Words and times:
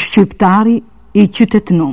Shqiptari 0.00 0.74
i 1.20 1.24
qytetnum. 1.36 1.92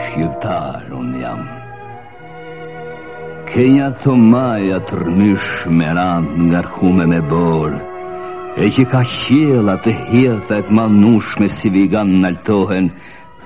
Shqyptar 0.00 0.90
unë 0.90 1.20
jam, 1.20 1.44
Kenja 3.52 3.92
të 4.02 4.16
maja 4.16 4.80
të 4.80 4.98
rënysh 5.04 5.54
me 5.78 5.86
randë 6.00 6.48
nga 6.48 6.64
rëkume 6.66 7.06
me 7.14 7.22
borë, 7.30 7.80
e 8.64 8.74
që 8.74 8.88
ka 8.92 9.04
qjela 9.18 9.78
të 9.86 9.94
hirtë 10.10 10.58
e 10.58 10.60
të 10.66 10.76
manush 10.80 11.36
si 11.60 11.70
vigan 11.78 12.16
në 12.20 12.34
altohen, 12.34 12.90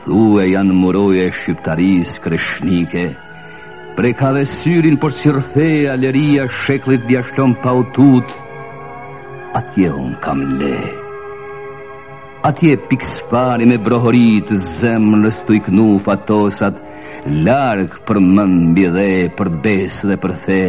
thue 0.04 0.44
janë 0.52 0.74
muroje 0.76 1.30
shqiptaris 1.32 2.18
kreshnike, 2.20 3.04
pre 3.96 4.10
ka 4.18 4.30
dhe 4.36 4.42
syrin 4.52 4.98
për 5.00 5.12
sirfeja 5.20 5.94
leria 6.00 6.44
shekllit 6.64 7.06
djashton 7.08 7.54
pa 7.62 7.72
utut, 7.80 8.28
atje 9.56 9.88
unë 9.96 10.18
kam 10.24 10.42
le. 10.60 10.76
Atje 12.44 12.74
fari 13.30 13.64
me 13.70 13.78
brohorit 13.80 14.50
zemrës 14.74 15.38
të 15.48 15.54
iknu 15.62 15.86
fatosat, 16.04 16.74
larkë 17.46 18.02
për 18.04 18.18
mën 18.20 18.52
bidhe, 18.76 19.10
për 19.38 19.48
besë 19.64 20.08
dhe 20.10 20.16
për 20.20 20.32
the, 20.44 20.62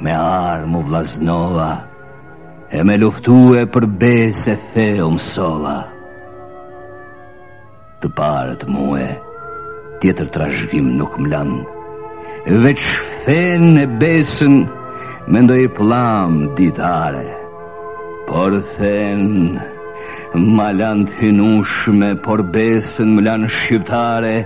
me 0.00 0.12
armë 0.16 0.78
u 0.78 0.80
vlaznova, 0.88 1.70
e 2.72 2.80
me 2.84 2.96
luftue 2.96 3.66
për 3.76 3.84
besë 4.04 4.56
e 4.56 4.58
the 4.96 5.04
umsova 5.04 5.76
të 8.02 8.08
parë 8.16 8.54
të 8.60 8.66
muë, 8.68 9.04
tjetër 10.02 10.26
trashëgim 10.34 10.90
nuk 10.98 11.14
më 11.22 11.38
Veç 12.64 12.82
fen 13.24 13.64
e 13.78 13.86
besën 14.00 14.56
mendoj 15.32 15.64
pllam 15.76 16.32
ditare. 16.58 17.24
Por 18.28 18.52
fen 18.76 19.22
më 20.34 20.68
të 21.06 21.14
hinush 21.20 21.88
por 22.24 22.40
besën 22.54 23.08
më 23.16 23.48
shqiptare, 23.56 24.36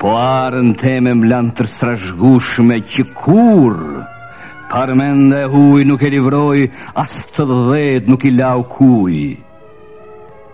po 0.00 0.16
arën 0.44 0.74
teme 0.80 1.14
më 1.22 1.38
të 1.56 1.68
trashëgush 1.78 2.58
që 2.94 3.02
kur, 3.22 3.76
Parmen 4.70 5.30
dhe 5.30 5.44
huj 5.52 5.84
nuk 5.86 6.02
e 6.02 6.08
livroj, 6.10 6.58
as 6.98 7.24
të 7.32 7.42
dhejt 7.50 8.08
nuk 8.10 8.24
i 8.26 8.32
lau 8.34 8.64
kuj. 8.68 9.14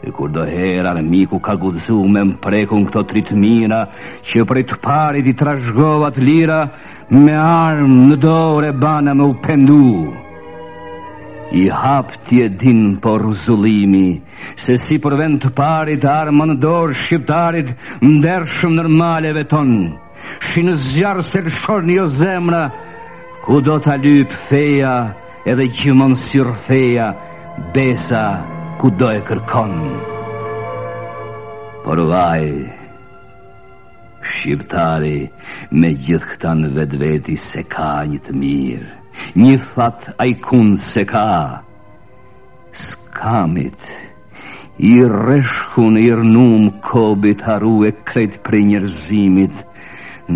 E 0.02 0.10
kur 0.10 0.30
do 0.34 0.42
herë 0.42 0.88
armiku 0.90 1.38
ka 1.38 1.54
guzu 1.54 1.94
me 2.10 2.24
mpreku 2.32 2.40
prekun 2.42 2.86
këto 2.88 3.02
tritmina, 3.06 3.78
që 4.26 4.42
për 4.50 4.58
të 4.72 4.76
parit 4.82 5.26
i 5.26 5.32
trashgovat 5.38 6.16
lira, 6.18 6.56
me 7.10 7.34
armë 7.38 8.06
në 8.10 8.16
dore 8.24 8.72
bana 8.82 9.14
me 9.14 9.22
u 9.30 9.34
pendu. 9.38 10.10
I 11.52 11.68
hap 11.68 12.10
tje 12.26 12.48
din 12.48 12.96
por 12.98 13.22
zulimi, 13.44 14.20
se 14.56 14.74
si 14.80 14.98
për 14.98 15.14
vend 15.20 15.40
të 15.44 15.50
parit 15.54 16.04
armë 16.16 16.46
në 16.50 16.56
dorë 16.64 16.98
shqiptarit 17.02 17.70
ndershëm 18.02 18.74
nërmaleve 18.80 19.44
tonë, 19.52 19.92
shi 20.48 20.64
në 20.66 20.74
zjarë 20.88 21.26
se 21.30 21.44
lëshor 21.46 21.86
një 21.86 21.96
jo 22.00 22.08
zemra, 22.18 22.64
ku 23.44 23.60
do 23.62 23.78
të 23.78 24.00
lypë 24.02 24.42
feja 24.48 24.96
edhe 25.46 25.68
gjimon 25.70 26.18
syrë 26.26 26.56
feja, 26.66 27.12
besa, 27.74 28.24
ku 28.82 28.90
do 28.98 29.06
e 29.14 29.20
kërkon 29.22 29.72
Por 31.84 32.00
vaj 32.10 32.46
Shqiptari 34.32 35.18
me 35.82 35.90
gjithë 36.06 36.26
këta 36.32 36.54
në 36.62 36.70
vetë 36.78 36.98
veti 37.02 37.36
se 37.44 37.62
ka 37.76 37.90
një 38.10 38.18
të 38.26 38.32
mirë 38.42 39.28
Një 39.44 39.52
fat 39.68 40.08
a 40.18 40.26
i 40.30 40.34
kun 40.48 40.72
se 40.92 41.04
ka 41.12 41.22
Skamit 42.84 43.86
I 44.90 44.92
reshkun 45.14 46.00
i 46.02 46.08
rnum 46.22 46.66
kobit 46.88 47.44
haru 47.46 47.76
e 47.86 47.92
kret 48.10 48.40
për 48.48 48.56
njërzimit 48.72 49.62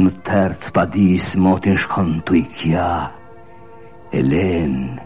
Në 0.04 0.15
tërtë 0.31 0.70
padis 0.78 1.34
motin 1.47 1.75
shkon 1.82 2.15
të 2.31 2.38
i 2.44 2.44
kja 2.60 2.88
Elenë 4.22 5.06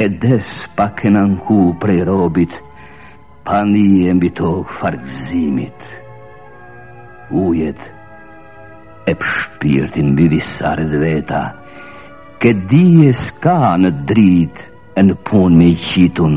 e 0.00 0.08
des 0.08 0.48
pa 0.72 0.86
kena 0.96 1.26
në 1.28 1.34
ku 1.44 1.54
prej 1.80 1.98
robit, 2.08 2.54
pa 3.44 3.58
një 3.68 4.08
e 4.08 4.14
mbito 4.16 4.52
farëgzimit. 4.78 5.76
Ujet 7.36 7.76
e 9.04 9.12
pëshpirtin 9.20 10.14
bivisare 10.16 10.86
dhe 10.88 11.00
veta, 11.04 11.42
ke 12.40 12.54
di 12.70 12.82
e 13.10 13.12
s'ka 13.12 13.58
në 13.82 13.90
drit 14.08 14.56
e 14.98 15.04
në 15.10 15.18
pun 15.28 15.60
me 15.60 15.68
i 15.74 15.76
qitun, 15.84 16.34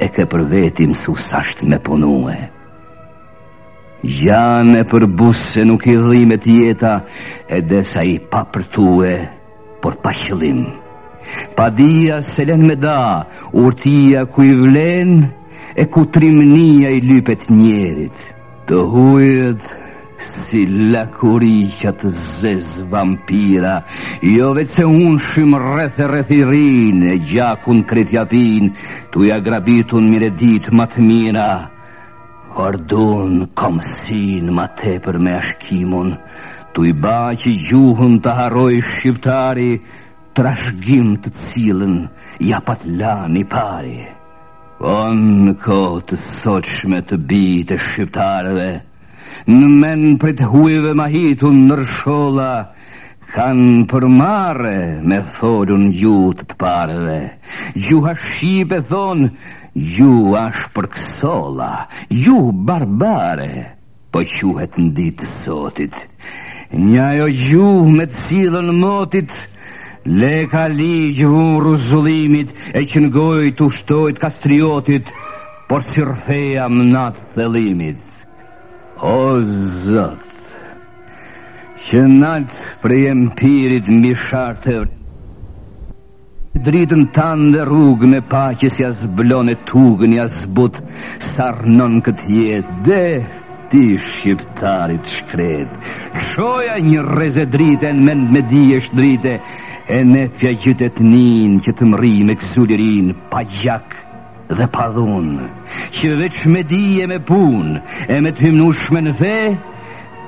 e 0.00 0.08
ke 0.14 0.24
për 0.32 0.48
vetim 0.54 0.96
su 1.02 1.12
sasht 1.28 1.60
me 1.68 1.76
punue. 1.84 2.38
Gjanë 4.16 4.80
e 4.80 4.82
për 4.88 5.10
busë 5.20 5.68
nuk 5.68 5.84
i 5.92 5.98
dhime 6.08 6.40
jeta, 6.46 6.94
e 7.56 7.60
desa 7.68 8.00
i 8.08 8.16
pa 8.32 8.46
përtue, 8.52 9.12
por 9.84 10.00
pa 10.00 10.16
qëllimë. 10.24 10.86
Pa 11.54 11.72
se 12.22 12.44
len 12.44 12.64
me 12.66 12.76
da, 12.76 13.26
urtia 13.52 14.24
ku 14.26 14.42
i 14.42 14.54
vlen, 14.54 15.28
e 15.74 15.84
ku 15.88 16.06
trimnia 16.10 16.90
i 16.90 17.00
lypet 17.00 17.48
njerit. 17.50 18.14
Të 18.66 18.74
hujet 18.90 19.62
si 20.46 20.64
lakuri 20.92 21.66
që 21.80 21.92
të 22.00 22.08
zez 22.40 22.68
vampira, 22.92 23.76
jo 24.22 24.52
vetë 24.56 24.74
se 24.76 24.84
unë 24.86 25.22
shumë 25.26 25.60
rrethe 25.64 26.06
rrethirin, 26.10 27.02
e 27.12 27.16
gjakun 27.28 27.82
kretjatin, 27.88 28.72
tu 29.12 29.24
ja 29.26 29.38
grabitun 29.40 30.08
mire 30.10 30.30
dit 30.30 30.70
ma 30.70 30.86
të 30.94 31.06
mira, 31.10 31.50
ordun 32.68 33.46
komësin 33.58 34.52
ma 34.54 34.68
tepër 34.80 35.18
me 35.18 35.36
ashkimun, 35.42 36.16
tu 36.74 36.84
i 36.86 36.92
ba 36.94 37.18
që 37.40 37.50
gjuhën 37.66 38.20
të 38.22 38.36
haroj 38.40 38.74
shqiptari, 38.92 39.70
trashgim 40.38 41.16
të 41.24 41.30
cilën 41.48 41.94
ja 42.46 42.60
pat 42.62 42.80
i 42.86 43.42
pari. 43.50 43.98
On 44.80 45.18
në 45.48 45.54
kohë 45.64 46.02
të 46.08 46.16
soqme 46.38 47.00
të 47.08 47.16
bitë 47.28 47.68
të 47.72 47.76
shqiptarëve, 47.86 48.68
në 49.50 49.68
men 49.82 50.02
për 50.22 50.32
të 50.38 50.44
huive 50.52 50.92
ma 50.94 51.06
hitu 51.10 51.50
në 51.50 51.62
nërshola, 51.72 52.50
kanë 53.34 53.72
përmare 53.90 54.76
me 55.10 55.18
thodun 55.40 55.88
gjutë 55.98 56.44
të 56.48 56.54
pareve. 56.62 57.18
Gjuha 57.88 58.14
shqipe 58.22 58.78
thonë, 58.92 59.30
ju 59.96 60.14
ash 60.44 60.70
për 60.74 60.90
kësola, 60.94 61.72
ju 62.14 62.38
barbare, 62.70 63.72
po 64.12 64.22
quhet 64.22 64.78
në 64.78 64.88
ditë 65.00 65.32
sotit. 65.42 65.94
Një 66.78 67.02
ajo 67.10 67.26
gjuhë 67.42 67.94
me 67.98 68.04
cilën 68.20 68.70
motit, 68.78 69.32
Le 70.04 70.46
ligjë 70.48 71.26
vunru 71.26 71.74
zulimit 71.76 72.50
E 72.74 72.84
që 72.86 73.00
në 73.02 73.08
gojë 73.14 73.50
të 73.58 73.64
ushtojt 73.64 74.18
kastriotit 74.22 75.06
Por 75.68 75.82
sërfeja 75.84 76.68
më 76.70 76.84
natë 76.92 77.48
limit. 77.52 77.98
O 79.02 79.40
zot 79.90 80.22
Që 81.88 82.02
natë 82.04 82.78
prej 82.82 83.02
empirit 83.10 83.86
mbi 83.90 84.14
shartë 84.28 84.80
Dritën 86.58 87.04
tanë 87.14 87.52
dhe 87.54 87.64
rrugë 87.68 88.14
e 88.18 88.20
pachis 88.30 88.78
Ja 88.80 88.92
zblon 88.94 89.50
e 89.52 89.58
tugën 89.66 90.14
ja 90.16 90.26
zbut 90.28 90.78
Sarnon 91.34 92.00
këtë 92.06 92.30
jetë 92.34 92.78
Dhe 92.86 93.04
ti 93.70 93.84
shqiptarit 94.00 95.06
shkret 95.06 95.70
Këshoja 96.16 96.78
një 96.82 97.02
reze 97.14 97.44
dritën, 97.46 97.94
mend 98.00 98.30
me 98.32 98.40
di 98.50 98.64
është 98.78 98.96
drite 98.98 99.34
E 99.88 99.98
ne 100.04 100.22
fja 100.36 100.50
gjytet 100.60 100.98
njën 101.00 101.54
që 101.64 101.72
të 101.78 101.86
mri 101.88 102.10
me 102.28 102.34
kësullirin 102.42 103.06
pa 103.30 103.40
gjak 103.60 103.94
dhe 104.58 104.66
pa 104.74 104.84
dhun 104.92 105.30
Që 105.96 106.10
veç 106.20 106.42
me 106.52 106.60
di 106.72 106.82
e 107.00 107.06
me 107.08 107.16
pun 107.32 107.80
e 108.14 108.20
me 108.20 108.34
të 108.34 108.44
himnushme 108.48 109.00
në 109.06 109.16
dhe 109.22 109.32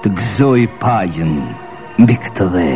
Të 0.03 0.15
gëzoj 0.17 0.65
pajën 0.81 1.37
mbi 2.01 2.17
këtë 2.25 2.51
dhe 2.57 2.69